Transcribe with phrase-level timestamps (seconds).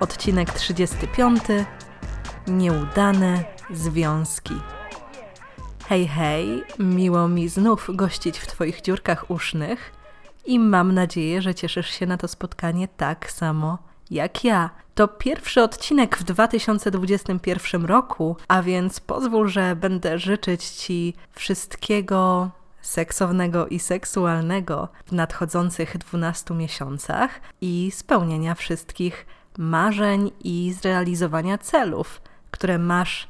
[0.00, 1.40] Odcinek 35.
[2.46, 4.54] Nieudane związki.
[5.88, 9.92] Hej, hej, miło mi znów gościć w Twoich dziurkach usznych
[10.46, 13.78] i mam nadzieję, że cieszysz się na to spotkanie tak samo
[14.10, 14.70] jak ja.
[14.94, 22.50] To pierwszy odcinek w 2021 roku, a więc pozwól, że będę życzyć Ci wszystkiego
[22.80, 29.26] seksownego i seksualnego w nadchodzących 12 miesiącach i spełnienia wszystkich
[29.58, 32.20] marzeń i zrealizowania celów,
[32.50, 33.28] które masz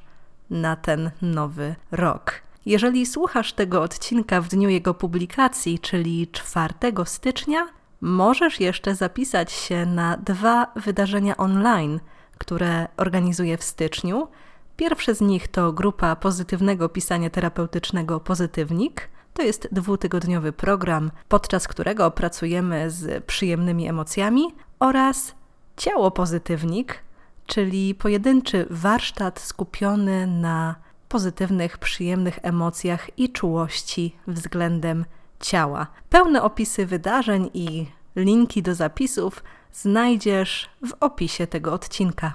[0.50, 2.46] na ten nowy rok.
[2.66, 7.68] Jeżeli słuchasz tego odcinka w dniu jego publikacji, czyli 4 stycznia,
[8.00, 12.00] możesz jeszcze zapisać się na dwa wydarzenia online,
[12.38, 14.28] które organizuję w styczniu.
[14.76, 19.08] Pierwsze z nich to grupa pozytywnego pisania terapeutycznego Pozytywnik.
[19.34, 25.34] To jest dwutygodniowy program, podczas którego pracujemy z przyjemnymi emocjami oraz
[25.76, 27.02] Ciało Pozytywnik,
[27.46, 30.74] czyli pojedynczy warsztat skupiony na
[31.08, 35.04] pozytywnych, przyjemnych emocjach i czułości względem
[35.40, 35.86] ciała.
[36.10, 42.32] Pełne opisy wydarzeń i linki do zapisów znajdziesz w opisie tego odcinka.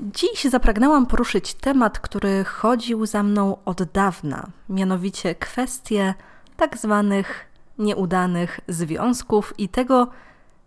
[0.00, 6.14] Dziś zapragnęłam poruszyć temat, który chodził za mną od dawna, mianowicie kwestię
[6.56, 7.46] tak zwanych
[7.78, 10.08] nieudanych związków i tego,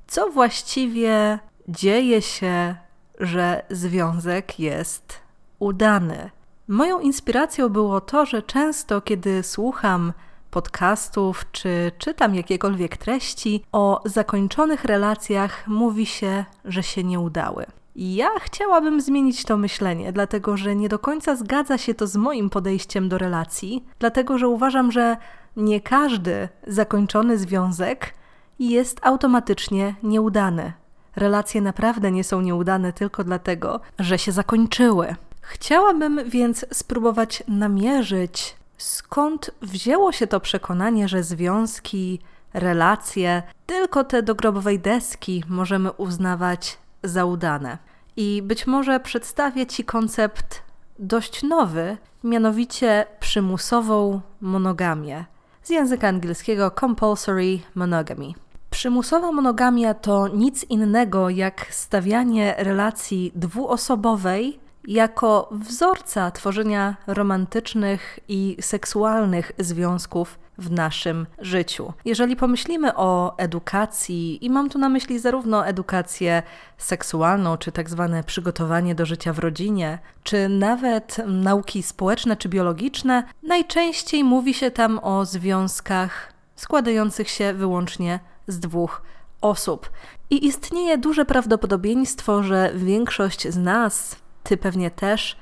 [0.08, 2.75] co właściwie dzieje się,
[3.19, 5.19] że związek jest
[5.59, 6.30] udany.
[6.67, 10.13] Moją inspiracją było to, że często, kiedy słucham
[10.52, 17.66] podcastów czy czytam jakiekolwiek treści o zakończonych relacjach, mówi się, że się nie udały.
[17.95, 22.50] Ja chciałabym zmienić to myślenie, dlatego że nie do końca zgadza się to z moim
[22.50, 25.17] podejściem do relacji, dlatego że uważam, że
[25.57, 28.13] nie każdy zakończony związek
[28.59, 30.73] jest automatycznie nieudany.
[31.16, 35.16] Relacje naprawdę nie są nieudane tylko dlatego, że się zakończyły.
[35.42, 42.20] Chciałabym więc spróbować namierzyć, skąd wzięło się to przekonanie, że związki,
[42.53, 47.78] relacje, tylko te do grobowej deski możemy uznawać za udane.
[48.16, 50.62] I być może przedstawię Ci koncept
[51.00, 55.26] dość nowy, mianowicie przymusową monogamię.
[55.64, 58.44] Z języka angielskiego compulsory monogamy.
[58.75, 69.52] Przymusowa monogamia to nic innego jak stawianie relacji dwuosobowej jako wzorca tworzenia romantycznych i seksualnych
[69.59, 71.94] związków w naszym życiu.
[72.06, 76.44] Jeżeli pomyślimy o edukacji, i mam tu na myśli zarówno edukację
[76.78, 83.24] seksualną, czy tak zwane przygotowanie do życia w rodzinie, czy nawet nauki społeczne czy biologiczne,
[83.44, 89.01] najczęściej mówi się tam o związkach składających się wyłącznie z dwóch
[89.41, 89.89] osób.
[90.29, 95.38] I istnieje duże prawdopodobieństwo, że większość z nas, ty pewnie też,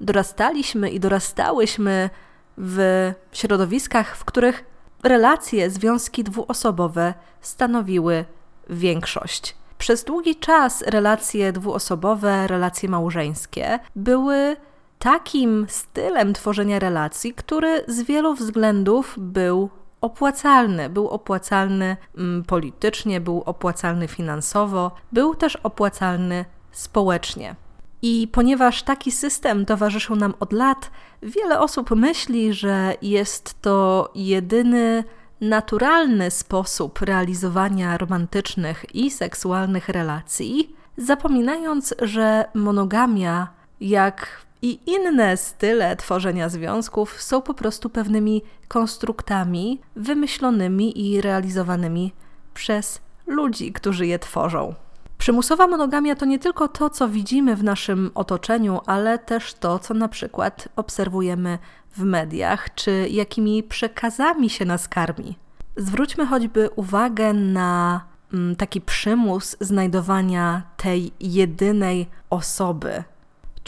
[0.00, 2.10] dorastaliśmy i dorastałyśmy
[2.58, 4.64] w środowiskach, w których
[5.02, 8.24] relacje, związki dwuosobowe stanowiły
[8.70, 9.56] większość.
[9.78, 14.56] Przez długi czas relacje dwuosobowe, relacje małżeńskie były
[14.98, 19.70] takim stylem tworzenia relacji, który z wielu względów był
[20.00, 20.90] opłacalny.
[20.90, 27.54] Był opłacalny mm, politycznie, był opłacalny finansowo, był też opłacalny społecznie.
[28.02, 30.90] I ponieważ taki system towarzyszył nam od lat,
[31.22, 35.04] wiele osób myśli, że jest to jedyny
[35.40, 43.48] naturalny sposób realizowania romantycznych i seksualnych relacji, zapominając, że monogamia,
[43.80, 52.12] jak i inne style tworzenia związków są po prostu pewnymi konstruktami wymyślonymi i realizowanymi
[52.54, 54.74] przez ludzi, którzy je tworzą.
[55.18, 59.94] Przymusowa monogamia to nie tylko to, co widzimy w naszym otoczeniu, ale też to, co
[59.94, 61.58] na przykład obserwujemy
[61.96, 65.38] w mediach, czy jakimi przekazami się nas karmi.
[65.76, 68.00] Zwróćmy choćby uwagę na
[68.32, 73.04] mm, taki przymus znajdowania tej jedynej osoby,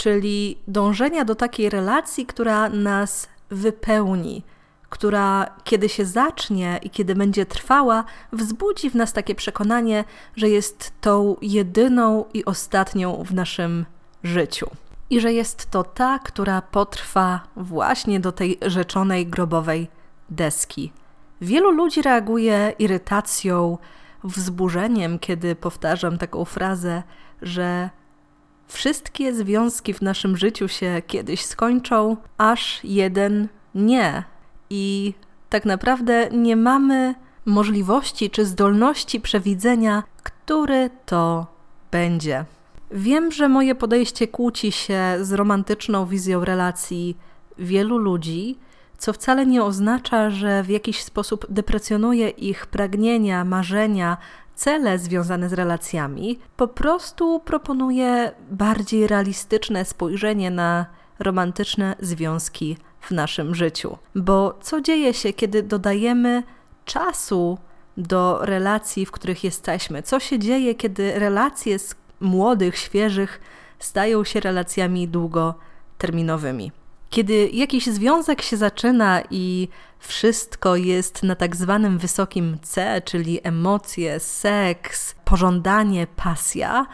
[0.01, 4.43] czyli dążenia do takiej relacji, która nas wypełni,
[4.89, 10.05] która kiedy się zacznie i kiedy będzie trwała, wzbudzi w nas takie przekonanie,
[10.37, 13.87] że jest tą jedyną i ostatnią w naszym
[14.23, 14.71] życiu.
[15.11, 19.89] I że jest to ta, która potrwa właśnie do tej rzeczonej grobowej
[20.31, 20.93] deski.
[21.41, 23.79] Wielu ludzi reaguje irytacją,
[24.25, 27.03] wzburzeniem, kiedy powtarzam taką frazę,
[27.43, 27.91] że
[28.71, 34.25] wszystkie związki w naszym życiu się kiedyś skończą, aż jeden nie.
[34.71, 35.15] I
[35.49, 37.15] tak naprawdę nie mamy
[37.45, 41.47] możliwości czy zdolności przewidzenia, który to
[41.91, 42.45] będzie.
[42.91, 47.17] Wiem, że moje podejście kłóci się z romantyczną wizją relacji
[47.59, 48.59] wielu ludzi,
[48.99, 54.17] co wcale nie oznacza, że w jakiś sposób deprecjonuje ich pragnienia, marzenia,
[54.61, 56.39] cele związane z relacjami.
[56.57, 60.87] Po prostu proponuję bardziej realistyczne spojrzenie na
[61.19, 63.99] romantyczne związki w naszym życiu.
[64.15, 66.43] Bo co dzieje się, kiedy dodajemy
[66.85, 67.59] czasu
[67.97, 70.03] do relacji, w których jesteśmy?
[70.03, 73.41] Co się dzieje, kiedy relacje z młodych, świeżych
[73.79, 76.73] stają się relacjami długoterminowymi?
[77.11, 79.69] Kiedy jakiś związek się zaczyna i
[79.99, 86.87] wszystko jest na tak zwanym wysokim C, czyli emocje, seks, pożądanie, pasja,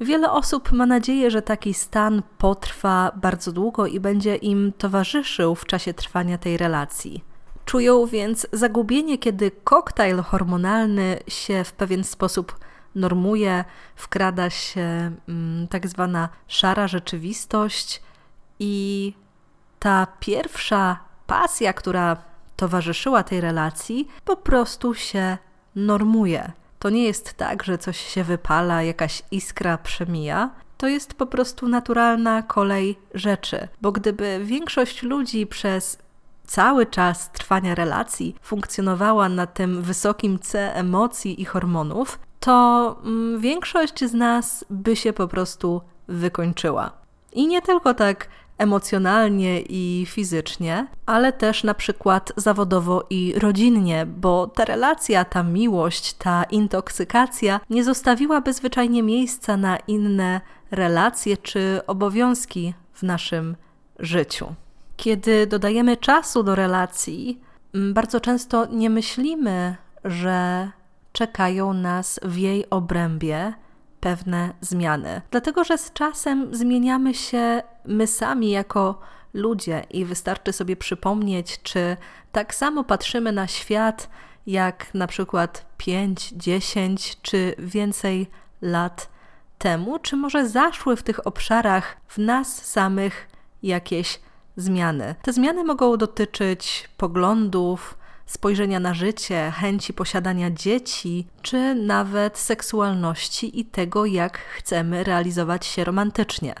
[0.00, 5.66] wiele osób ma nadzieję, że taki stan potrwa bardzo długo i będzie im towarzyszył w
[5.66, 7.24] czasie trwania tej relacji.
[7.64, 12.58] Czują więc zagubienie, kiedy koktajl hormonalny się w pewien sposób
[12.94, 13.64] normuje,
[13.96, 18.02] wkrada się mm, tak zwana szara rzeczywistość
[18.58, 19.14] i
[19.80, 22.16] ta pierwsza pasja, która
[22.56, 25.38] towarzyszyła tej relacji, po prostu się
[25.74, 26.52] normuje.
[26.78, 30.50] To nie jest tak, że coś się wypala, jakaś iskra przemija.
[30.78, 35.98] To jest po prostu naturalna kolej rzeczy, bo gdyby większość ludzi przez
[36.46, 44.04] cały czas trwania relacji funkcjonowała na tym wysokim C emocji i hormonów, to mm, większość
[44.04, 46.92] z nas by się po prostu wykończyła.
[47.32, 48.28] I nie tylko tak
[48.60, 56.12] emocjonalnie i fizycznie, ale też na przykład zawodowo i rodzinnie, bo ta relacja, ta miłość,
[56.12, 60.40] ta intoksykacja nie zostawiłaby zwyczajnie miejsca na inne
[60.70, 63.56] relacje czy obowiązki w naszym
[63.98, 64.54] życiu.
[64.96, 67.40] Kiedy dodajemy czasu do relacji,
[67.74, 70.70] bardzo często nie myślimy, że
[71.12, 73.52] czekają nas w jej obrębie
[74.00, 75.22] pewne zmiany.
[75.30, 79.00] Dlatego, że z czasem zmieniamy się my sami jako
[79.34, 81.96] ludzie i wystarczy sobie przypomnieć, czy
[82.32, 84.10] tak samo patrzymy na świat
[84.46, 88.30] jak na przykład 5, 10 czy więcej
[88.62, 89.08] lat
[89.58, 93.28] temu, czy może zaszły w tych obszarach w nas samych
[93.62, 94.20] jakieś
[94.56, 95.14] zmiany.
[95.22, 97.98] Te zmiany mogą dotyczyć poglądów,
[98.30, 105.84] spojrzenia na życie, chęci posiadania dzieci, czy nawet seksualności i tego, jak chcemy realizować się
[105.84, 106.54] romantycznie.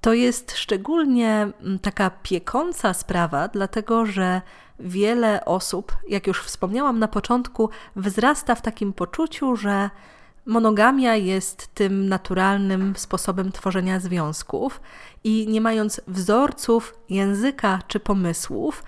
[0.00, 4.42] To jest szczególnie mm, taka piekąca sprawa, dlatego że
[4.78, 9.90] wiele osób, jak już wspomniałam na początku, wzrasta w takim poczuciu, że
[10.46, 14.80] monogamia jest tym naturalnym sposobem tworzenia związków
[15.24, 18.82] i nie mając wzorców, języka czy pomysłów,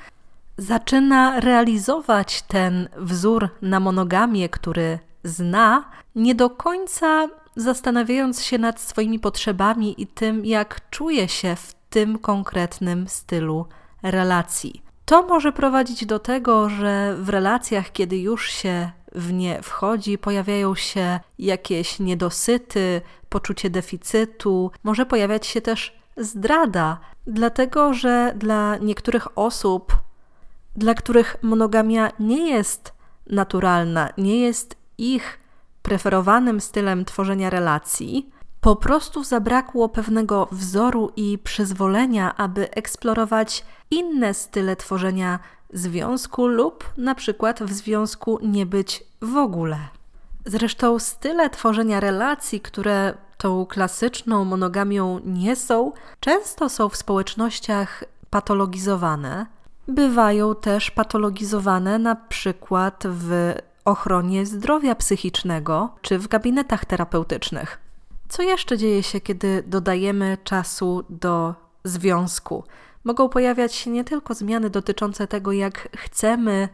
[0.57, 5.85] zaczyna realizować ten wzór na monogamię, który zna,
[6.15, 12.19] nie do końca zastanawiając się nad swoimi potrzebami i tym, jak czuje się w tym
[12.19, 13.67] konkretnym stylu
[14.03, 14.83] relacji.
[15.05, 20.75] To może prowadzić do tego, że w relacjach, kiedy już się w nie wchodzi, pojawiają
[20.75, 30.02] się jakieś niedosyty, poczucie deficytu, może pojawiać się też zdrada, dlatego że dla niektórych osób
[30.77, 32.93] dla których monogamia nie jest
[33.27, 35.39] naturalna, nie jest ich
[35.83, 44.77] preferowanym stylem tworzenia relacji, po prostu zabrakło pewnego wzoru i przyzwolenia, aby eksplorować inne style
[44.77, 45.39] tworzenia
[45.73, 49.79] związku lub na przykład w związku nie być w ogóle.
[50.47, 59.47] Zresztą style tworzenia relacji, które tą klasyczną monogamią nie są, często są w społecznościach patologizowane,
[59.89, 67.79] bywają też patologizowane na przykład w ochronie zdrowia psychicznego czy w gabinetach terapeutycznych.
[68.29, 72.65] Co jeszcze dzieje się, kiedy dodajemy czasu do związku?
[73.05, 76.69] Mogą pojawiać się nie tylko zmiany dotyczące tego, jak chcemy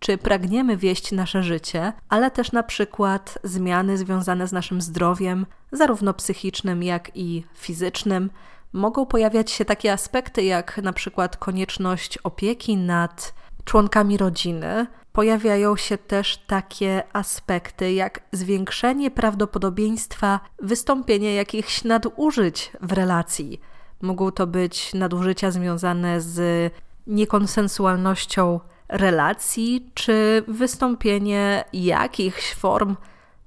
[0.00, 6.14] czy pragniemy wieść nasze życie, ale też na przykład zmiany związane z naszym zdrowiem, zarówno
[6.14, 8.30] psychicznym, jak i fizycznym,
[8.72, 13.34] mogą pojawiać się takie aspekty jak na przykład konieczność opieki nad
[13.64, 23.60] członkami rodziny, pojawiają się też takie aspekty jak zwiększenie prawdopodobieństwa wystąpienia jakichś nadużyć w relacji.
[24.02, 26.72] Mogą to być nadużycia związane z
[27.06, 32.96] niekonsensualnością relacji, czy wystąpienie jakichś form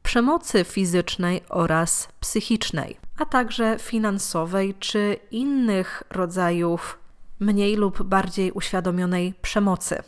[0.03, 6.99] przemocy fizycznej oraz psychicznej, a także finansowej czy innych rodzajów
[7.39, 10.03] mniej lub bardziej uświadomionej przemocy.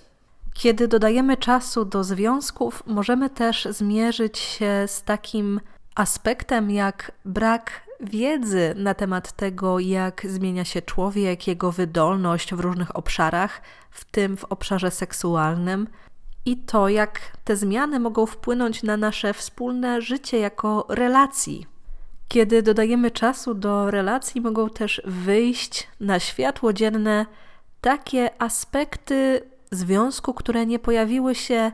[0.54, 5.62] Kiedy dodajemy czasu do związków, możemy też zmierzyć się z takim
[5.96, 12.96] aspektem jak brak wiedzy na temat tego, jak zmienia się człowiek, jego wydolność w różnych
[12.96, 13.62] obszarach,
[13.92, 15.88] w tym w obszarze seksualnym,
[16.46, 21.66] i to, jak te zmiany mogą wpłynąć na nasze wspólne życie jako relacji.
[22.28, 27.26] Kiedy dodajemy czasu do relacji, mogą też wyjść na światło dzienne
[27.82, 31.72] takie aspekty związku, które nie pojawiły się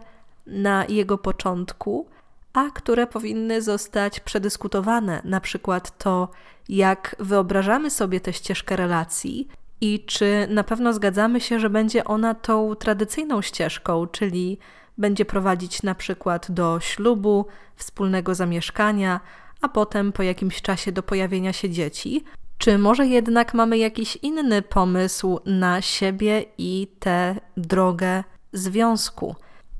[0.47, 2.07] na jego początku,
[2.53, 5.21] a które powinny zostać przedyskutowane.
[5.23, 6.29] Na przykład to,
[6.69, 9.47] jak wyobrażamy sobie tę ścieżkę relacji
[9.81, 14.57] i czy na pewno zgadzamy się, że będzie ona tą tradycyjną ścieżką, czyli
[14.97, 17.45] będzie prowadzić na przykład do ślubu,
[17.75, 19.19] wspólnego zamieszkania,
[19.61, 22.23] a potem po jakimś czasie do pojawienia się dzieci,
[22.57, 28.23] czy może jednak mamy jakiś inny pomysł na siebie i tę drogę
[28.53, 29.35] związku?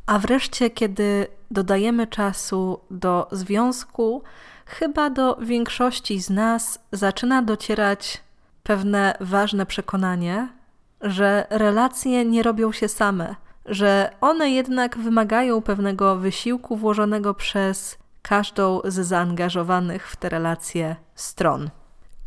[0.06, 4.24] A wreszcie, kiedy dodajemy czasu do związku,
[4.66, 8.22] chyba do większości z nas zaczyna docierać
[8.64, 10.48] pewne ważne przekonanie,
[11.02, 18.82] że relacje nie robią się same, że one jednak wymagają pewnego wysiłku włożonego przez każdą
[18.86, 21.70] z zaangażowanych w te relacje stron.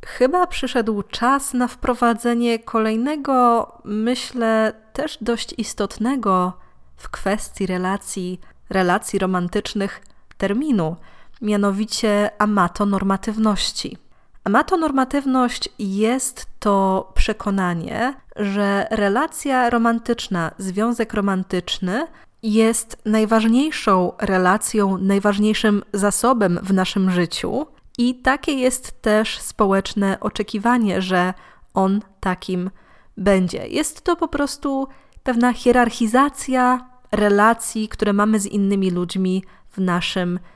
[0.07, 6.53] Chyba przyszedł czas na wprowadzenie kolejnego, myślę, też dość istotnego
[6.97, 10.03] w kwestii relacji, relacji romantycznych
[10.37, 10.97] terminu,
[11.43, 12.31] mianowicie
[14.45, 15.65] amatonormatywności.
[15.65, 22.07] Amatonormatywność jest to przekonanie, że relacja romantyczna, związek romantyczny
[22.43, 27.67] jest najważniejszą relacją, najważniejszym zasobem w naszym życiu
[27.99, 31.35] i takie jest też społeczne oczekiwanie, że
[31.75, 32.71] on takim
[33.17, 33.69] będzie.
[33.69, 34.89] Jest to po prostu
[35.23, 40.54] pewna hierarchizacja relacji, które mamy z innymi ludźmi w naszym życiu.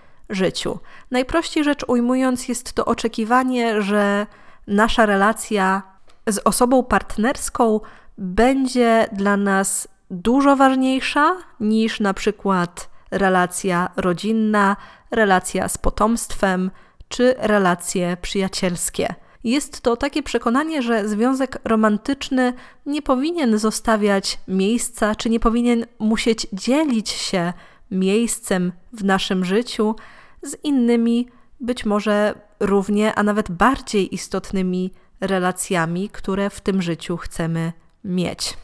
[1.11, 4.27] Najprościej rzecz ujmując, jest to oczekiwanie, że
[4.67, 5.83] nasza relacja
[6.27, 7.81] z osobą partnerską
[8.19, 14.77] będzie dla nas dużo ważniejsza niż na przykład relacja rodzinna,
[15.11, 16.71] relacja z potomstwem
[17.09, 19.15] czy relacje przyjacielskie.
[19.45, 22.53] Jest to takie przekonanie, że związek romantyczny
[22.87, 27.53] nie powinien zostawiać miejsca, czy nie powinien musieć dzielić się
[27.91, 29.95] miejscem w naszym życiu
[30.43, 31.29] z innymi,
[31.61, 37.73] być może równie, a nawet bardziej istotnymi relacjami, które w tym życiu chcemy
[38.05, 38.57] mieć.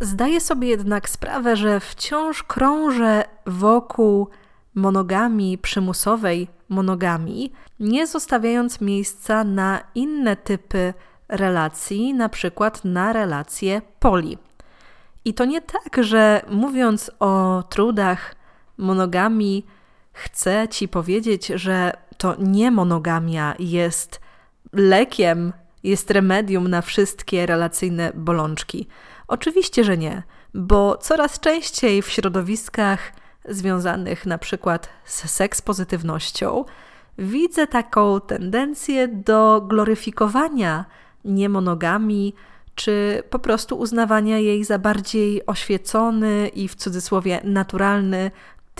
[0.00, 4.28] Zdaję sobie jednak sprawę, że wciąż krążę wokół
[4.74, 10.94] monogami przymusowej monogami, nie zostawiając miejsca na inne typy
[11.28, 14.38] relacji, na przykład na relacje poli.
[15.24, 18.34] I to nie tak, że mówiąc o trudach
[18.78, 19.66] monogami,
[20.12, 24.20] chcę ci powiedzieć, że to nie monogamia jest
[24.72, 25.52] lekiem,
[25.82, 28.86] jest remedium na wszystkie relacyjne bolączki.
[29.28, 30.22] Oczywiście, że nie,
[30.54, 33.12] bo coraz częściej w środowiskach
[33.48, 36.64] związanych na przykład z sekspozytywnością,
[37.18, 40.84] widzę taką tendencję do gloryfikowania
[41.24, 42.34] niemonogami,
[42.74, 48.30] czy po prostu uznawania jej za bardziej oświecony i w cudzysłowie naturalny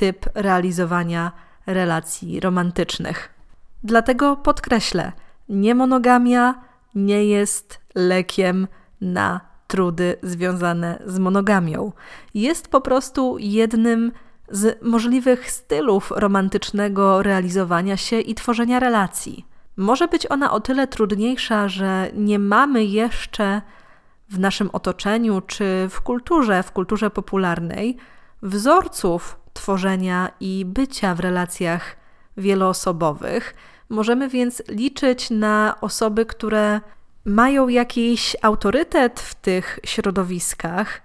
[0.00, 1.32] typ realizowania
[1.66, 3.34] relacji romantycznych.
[3.82, 5.12] Dlatego podkreślę,
[5.48, 6.54] niemonogamia
[6.94, 8.66] nie jest lekiem
[9.00, 11.92] na trudy związane z monogamią.
[12.34, 14.12] Jest po prostu jednym
[14.48, 19.46] z możliwych stylów romantycznego realizowania się i tworzenia relacji.
[19.76, 23.62] Może być ona o tyle trudniejsza, że nie mamy jeszcze
[24.30, 27.96] w naszym otoczeniu czy w kulturze, w kulturze popularnej,
[28.42, 31.96] wzorców tworzenia i bycia w relacjach
[32.36, 33.54] wieloosobowych.
[33.88, 36.80] Możemy więc liczyć na osoby, które
[37.24, 41.02] mają jakiś autorytet w tych środowiskach,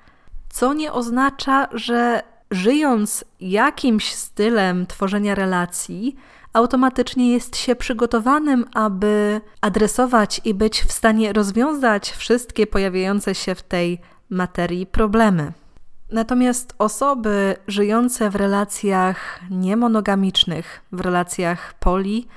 [0.49, 6.15] co nie oznacza, że żyjąc jakimś stylem tworzenia relacji,
[6.53, 13.63] automatycznie jest się przygotowanym, aby adresować i być w stanie rozwiązać wszystkie pojawiające się w
[13.63, 15.64] tej materii problemy.
[16.11, 22.27] Natomiast osoby żyjące w relacjach niemonogamicznych, w relacjach poli,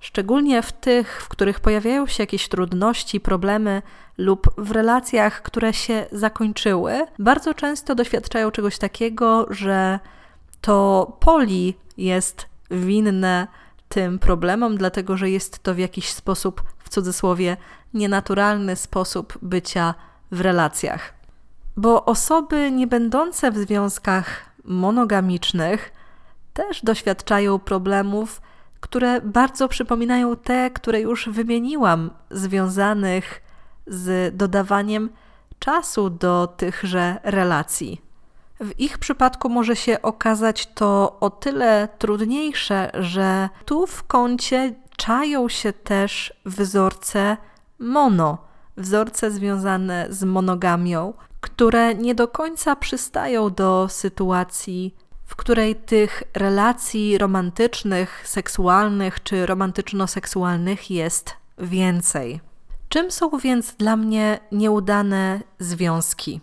[0.00, 3.82] szczególnie w tych, w których pojawiają się jakieś trudności, problemy
[4.18, 9.98] lub w relacjach, które się zakończyły, bardzo często doświadczają czegoś takiego, że
[10.60, 13.46] to poli jest winne
[13.88, 17.56] tym problemom, dlatego że jest to w jakiś sposób, w cudzysłowie,
[17.94, 19.94] nienaturalny sposób bycia
[20.30, 21.19] w relacjach.
[21.76, 25.92] Bo osoby nie będące w związkach monogamicznych
[26.52, 28.40] też doświadczają problemów,
[28.80, 33.42] które bardzo przypominają te, które już wymieniłam, związanych
[33.86, 35.10] z dodawaniem
[35.58, 38.00] czasu do tychże relacji.
[38.60, 45.48] W ich przypadku może się okazać to o tyle trudniejsze, że tu w kącie czają
[45.48, 47.36] się też wzorce
[47.78, 48.38] mono,
[48.76, 54.94] wzorce związane z monogamią, które nie do końca przystają do sytuacji,
[55.26, 62.40] w której tych relacji romantycznych, seksualnych czy romantyczno-seksualnych jest więcej.
[62.88, 66.40] Czym są więc dla mnie nieudane związki?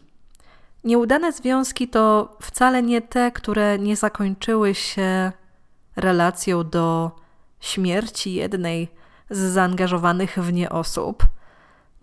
[0.83, 5.31] Nieudane związki to wcale nie te, które nie zakończyły się
[5.95, 7.11] relacją do
[7.59, 8.87] śmierci jednej
[9.29, 11.23] z zaangażowanych w nie osób,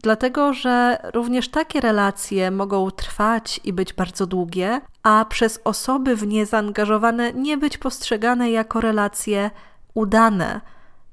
[0.04, 6.26] dlatego że również takie relacje mogą trwać i być bardzo długie, a przez osoby w
[6.26, 9.50] nie zaangażowane nie być postrzegane jako relacje
[9.94, 10.60] udane.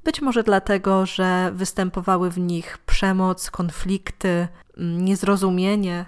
[0.04, 6.06] Być może dlatego, że występowały w nich przemoc, konflikty, niezrozumienie,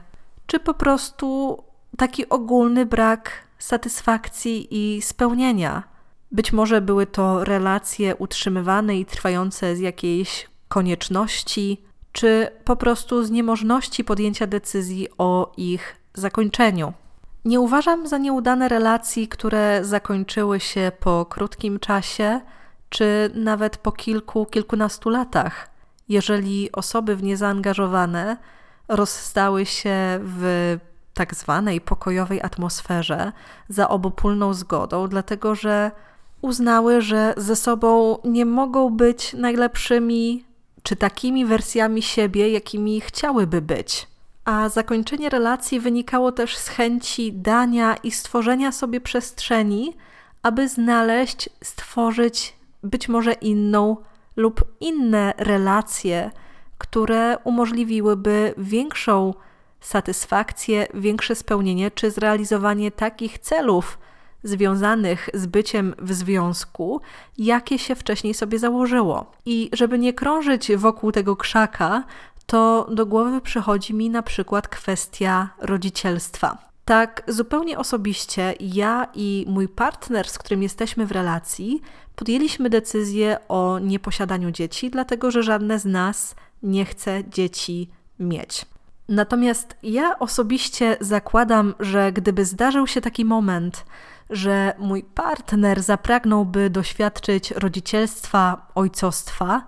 [0.47, 1.57] czy po prostu
[1.97, 5.83] taki ogólny brak satysfakcji i spełnienia.
[6.31, 11.83] Być może były to relacje utrzymywane i trwające z jakiejś konieczności,
[12.13, 16.93] czy po prostu z niemożności podjęcia decyzji o ich zakończeniu.
[17.45, 22.41] Nie uważam za nieudane relacji, które zakończyły się po krótkim czasie,
[22.89, 25.69] czy nawet po kilku, kilkunastu latach.
[26.09, 28.37] Jeżeli osoby w nie zaangażowane
[28.87, 30.77] rozstały się w
[31.13, 33.31] tak zwanej pokojowej atmosferze
[33.69, 35.91] za obopólną zgodą, dlatego że
[36.41, 40.45] uznały, że ze sobą nie mogą być najlepszymi
[40.83, 44.07] czy takimi wersjami siebie, jakimi chciałyby być.
[44.45, 49.93] A zakończenie relacji wynikało też z chęci dania i stworzenia sobie przestrzeni,
[50.43, 53.97] aby znaleźć, stworzyć być może inną
[54.35, 56.31] lub inne relacje,
[56.77, 59.33] które umożliwiłyby większą
[59.79, 63.97] satysfakcję, większe spełnienie czy zrealizowanie takich celów
[64.43, 67.01] związanych z byciem w związku,
[67.37, 69.31] jakie się wcześniej sobie założyło.
[69.45, 72.03] I żeby nie krążyć wokół tego krzaka,
[72.45, 76.57] to do głowy przychodzi mi na przykład kwestia rodzicielstwa.
[76.85, 81.81] Tak, zupełnie osobiście ja i mój partner, z którym jesteśmy w relacji,
[82.15, 88.65] podjęliśmy decyzję o nieposiadaniu dzieci, dlatego że żadne z nas nie chce dzieci mieć.
[89.09, 93.85] Natomiast ja osobiście zakładam, że gdyby zdarzył się taki moment,
[94.33, 99.61] że mój partner zapragnąłby doświadczyć rodzicielstwa, ojcostwa,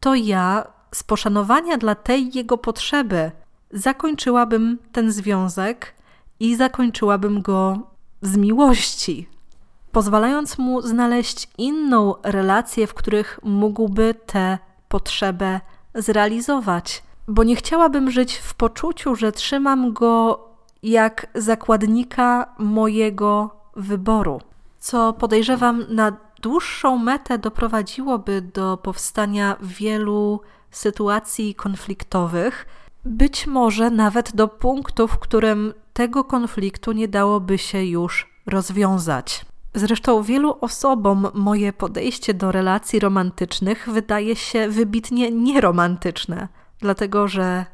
[0.00, 3.30] to ja z poszanowania dla tej jego potrzeby
[3.70, 5.94] zakończyłabym ten związek
[6.40, 7.78] i zakończyłabym go
[8.22, 9.28] z miłości,
[9.92, 15.60] pozwalając mu znaleźć inną relację, w których mógłby tę potrzebę
[15.94, 17.02] zrealizować.
[17.28, 20.44] Bo nie chciałabym żyć w poczuciu, że trzymam go
[20.82, 24.40] jak zakładnika mojego wyboru,
[24.78, 32.66] co podejrzewam na dłuższą metę doprowadziłoby do powstania wielu sytuacji konfliktowych,
[33.04, 39.46] być może nawet do punktu, w którym tego konfliktu nie dałoby się już rozwiązać.
[39.74, 46.48] Zresztą wielu osobom moje podejście do relacji romantycznych wydaje się wybitnie nieromantyczne
[46.84, 47.66] dlatego że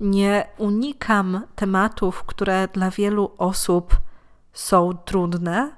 [0.00, 3.96] nie unikam tematów, które dla wielu osób
[4.52, 5.72] są trudne.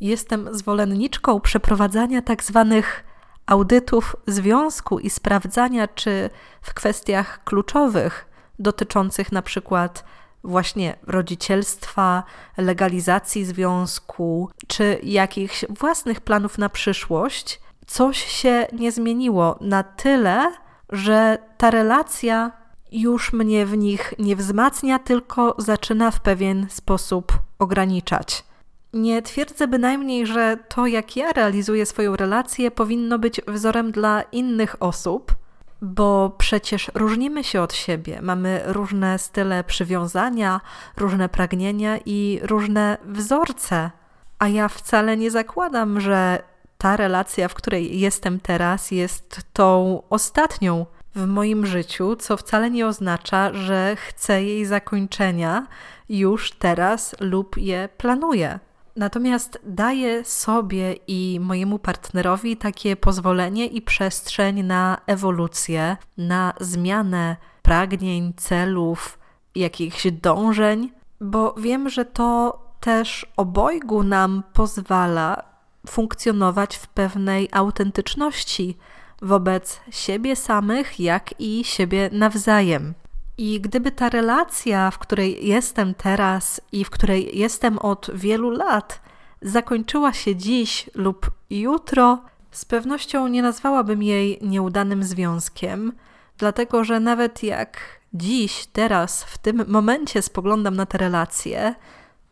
[0.00, 3.04] Jestem zwolenniczką przeprowadzania tak zwanych
[3.46, 6.30] audytów związku i sprawdzania, czy
[6.62, 8.26] w kwestiach kluczowych
[8.58, 10.04] dotyczących na przykład
[10.44, 12.22] właśnie rodzicielstwa,
[12.56, 20.52] legalizacji związku, czy jakichś własnych planów na przyszłość, coś się nie zmieniło na tyle,
[20.88, 22.52] że ta relacja
[22.92, 28.44] już mnie w nich nie wzmacnia, tylko zaczyna w pewien sposób ograniczać.
[28.92, 34.82] Nie twierdzę bynajmniej, że to, jak ja realizuję swoją relację, powinno być wzorem dla innych
[34.82, 35.36] osób.
[35.82, 40.60] bo przecież różnimy się od siebie, mamy różne style przywiązania,
[40.96, 43.90] różne pragnienia i różne wzorce.
[44.38, 46.42] A ja wcale nie zakładam, że
[46.78, 52.86] ta relacja, w której jestem teraz, jest tą ostatnią w moim życiu, co wcale nie
[52.86, 55.66] oznacza, że chcę jej zakończenia
[56.08, 58.58] już teraz lub je planuję.
[58.96, 68.32] Natomiast daję sobie i mojemu partnerowi takie pozwolenie i przestrzeń na ewolucję, na zmianę pragnień,
[68.36, 69.18] celów,
[69.54, 75.42] jakichś dążeń, bo wiem, że to też obojgu nam pozwala
[75.86, 78.76] funkcjonować w pewnej autentyczności
[79.22, 82.94] wobec siebie samych, jak i siebie nawzajem.
[83.38, 89.00] I gdyby ta relacja, w której jestem teraz i w której jestem od wielu lat,
[89.42, 92.18] zakończyła się dziś lub jutro,
[92.50, 95.92] z pewnością nie nazwałabym jej nieudanym związkiem,
[96.38, 97.78] dlatego że nawet jak
[98.14, 101.74] dziś, teraz, w tym momencie spoglądam na tę relację,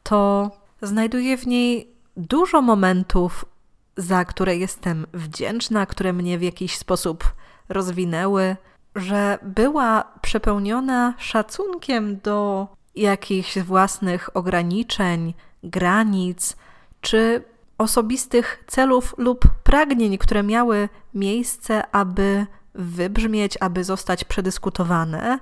[0.02, 0.50] to
[0.82, 3.44] znajduję w niej dużo momentów,
[3.96, 7.24] za które jestem wdzięczna, które mnie w jakiś sposób
[7.68, 8.56] rozwinęły,
[8.96, 16.56] że była przepełniona szacunkiem do jakichś własnych ograniczeń, granic
[17.00, 17.44] czy
[17.78, 25.38] osobistych celów lub pragnień, które miały miejsce, aby wybrzmieć, aby zostać przedyskutowane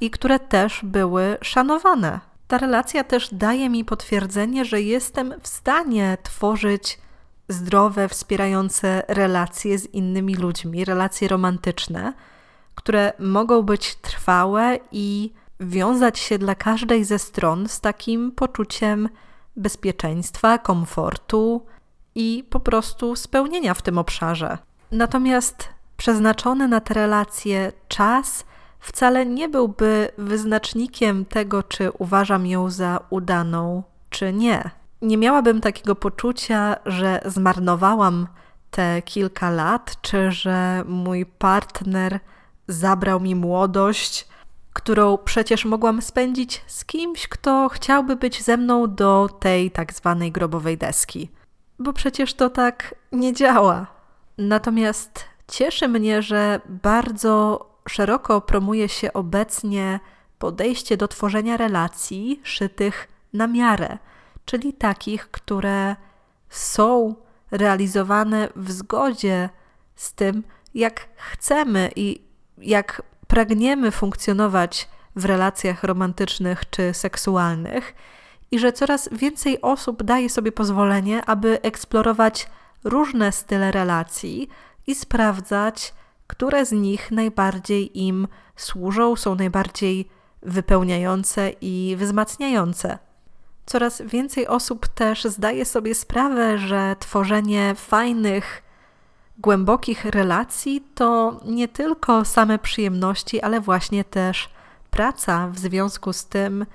[0.00, 2.20] i które też były szanowane.
[2.48, 6.98] Ta relacja też daje mi potwierdzenie, że jestem w stanie tworzyć
[7.48, 12.12] zdrowe, wspierające relacje z innymi ludźmi, relacje romantyczne,
[12.74, 19.08] które mogą być trwałe i wiązać się dla każdej ze stron z takim poczuciem
[19.56, 21.66] bezpieczeństwa, komfortu
[22.14, 24.58] i po prostu spełnienia w tym obszarze.
[24.92, 28.44] Natomiast przeznaczony na te relacje czas
[28.80, 34.70] wcale nie byłby wyznacznikiem tego, czy uważam ją za udaną, czy nie.
[35.02, 38.26] Nie miałabym takiego poczucia, że zmarnowałam
[38.70, 42.20] te kilka lat, czy że mój partner
[42.68, 44.28] zabrał mi młodość,
[44.72, 50.32] którą przecież mogłam spędzić z kimś, kto chciałby być ze mną do tej tak zwanej
[50.32, 51.30] grobowej deski.
[51.78, 53.86] Bo przecież to tak nie działa.
[54.38, 60.00] Natomiast cieszy mnie, że bardzo szeroko promuje się obecnie
[60.38, 63.98] podejście do tworzenia relacji szytych na miarę,
[64.46, 65.96] czyli takich, które
[66.48, 67.14] są
[67.50, 69.48] realizowane w zgodzie
[69.96, 72.20] z tym, jak chcemy i
[72.58, 77.94] jak pragniemy funkcjonować w relacjach romantycznych czy seksualnych,
[78.50, 82.48] i że coraz więcej osób daje sobie pozwolenie, aby eksplorować
[82.84, 84.48] różne style relacji
[84.86, 85.94] i sprawdzać,
[86.26, 90.08] które z nich najbardziej im służą, są najbardziej
[90.42, 93.05] wypełniające i wzmacniające.
[93.66, 98.62] Coraz więcej osób też zdaje sobie sprawę, że tworzenie fajnych,
[99.38, 104.50] głębokich relacji to nie tylko same przyjemności, ale właśnie też
[104.90, 105.48] praca.
[105.48, 106.66] W związku z tym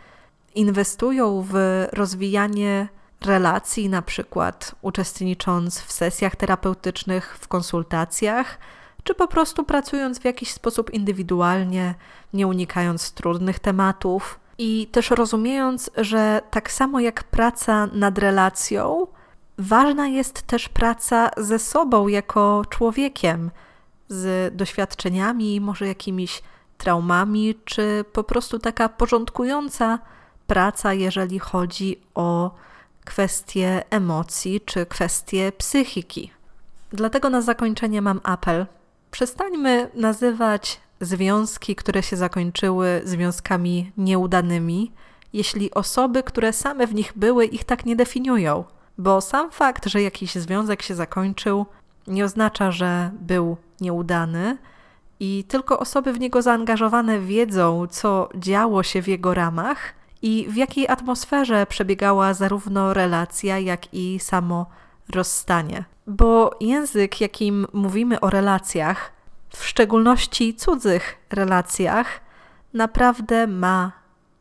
[0.55, 1.53] inwestują w
[1.91, 2.87] rozwijanie
[3.21, 8.57] relacji, na przykład uczestnicząc w sesjach terapeutycznych, w konsultacjach,
[9.03, 11.95] czy po prostu pracując w jakiś sposób indywidualnie,
[12.33, 14.40] nie unikając trudnych tematów.
[14.63, 19.07] I też rozumiejąc, że tak samo jak praca nad relacją,
[19.57, 23.51] ważna jest też praca ze sobą jako człowiekiem,
[24.09, 26.41] z doświadczeniami, może jakimiś
[26.77, 29.99] traumami, czy po prostu taka porządkująca
[30.47, 32.51] praca, jeżeli chodzi o
[33.05, 36.31] kwestie emocji czy kwestie psychiki.
[36.91, 38.65] Dlatego na zakończenie mam apel.
[39.11, 44.91] Przestańmy nazywać związki, które się zakończyły, związkami nieudanymi,
[45.33, 48.63] jeśli osoby, które same w nich były, ich tak nie definiują.
[48.97, 51.65] Bo sam fakt, że jakiś związek się zakończył,
[52.07, 54.57] nie oznacza, że był nieudany,
[55.23, 60.55] i tylko osoby w niego zaangażowane wiedzą, co działo się w jego ramach i w
[60.55, 64.65] jakiej atmosferze przebiegała zarówno relacja, jak i samo
[65.09, 65.83] rozstanie.
[66.07, 69.11] Bo język, jakim mówimy o relacjach,
[69.55, 72.21] w szczególności cudzych relacjach,
[72.73, 73.91] naprawdę ma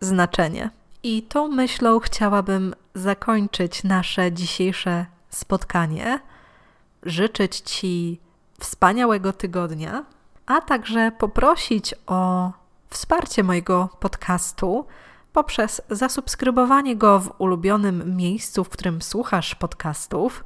[0.01, 0.71] znaczenie.
[1.03, 6.21] I tą myślą chciałabym zakończyć nasze dzisiejsze spotkanie.
[7.03, 8.21] Życzyć Ci
[8.61, 10.05] wspaniałego tygodnia,
[10.47, 12.51] a także poprosić o
[12.91, 14.87] wsparcie mojego podcastu
[15.33, 20.45] poprzez zasubskrybowanie go w ulubionym miejscu, w którym słuchasz podcastów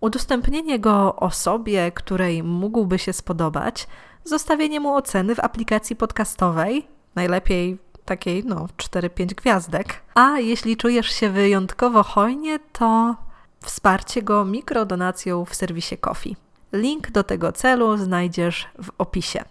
[0.00, 3.86] udostępnienie go osobie, której mógłby się spodobać,
[4.24, 10.02] zostawienie mu oceny w aplikacji podcastowej, najlepiej takiej, no, 4-5 gwiazdek.
[10.14, 13.16] A jeśli czujesz się wyjątkowo hojnie, to
[13.64, 16.36] wsparcie go mikrodonacją w serwisie Kofi.
[16.72, 19.44] Link do tego celu znajdziesz w opisie.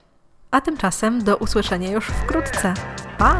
[0.52, 2.74] A tymczasem do usłyszenia już wkrótce.
[3.18, 3.40] Pa!